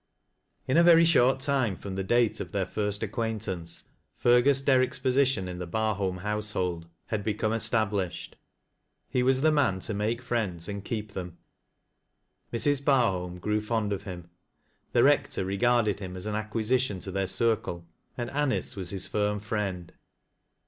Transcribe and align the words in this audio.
In 0.67 0.77
a 0.77 0.83
very 0.83 1.05
short 1.05 1.41
time 1.41 1.75
from 1.77 1.93
the 1.93 2.03
date 2.03 2.39
of 2.39 2.51
their 2.51 2.65
first 2.65 3.03
ac 3.03 3.11
quaintance, 3.11 3.83
Fergus 4.17 4.59
Derrick's 4.59 4.97
position 4.97 5.47
in 5.47 5.59
the 5.59 5.67
Barholni 5.67 6.21
houseliold 6.23 6.85
had 7.09 7.23
become 7.23 7.51
establislied. 7.51 8.31
lie 9.13 9.21
was 9.21 9.41
the 9.41 9.51
man 9.51 9.79
to 9.81 9.93
make 9.93 10.23
friends 10.23 10.67
and 10.67 10.83
keep 10.83 11.13
them. 11.13 11.37
Mrs. 12.51 12.81
Earliolrn 12.81 13.39
grew 13.39 13.61
fond 13.61 13.93
of 13.93 14.01
him; 14.05 14.27
the 14.91 15.03
Rector 15.03 15.45
regarded 15.45 15.99
him 15.99 16.17
as 16.17 16.25
an 16.25 16.33
acquisition 16.33 16.99
to 17.01 17.11
their 17.11 17.27
circle, 17.27 17.85
and 18.17 18.31
Anice 18.31 18.75
was 18.75 18.89
his 18.89 19.07
firm 19.07 19.39
friend. 19.39 19.93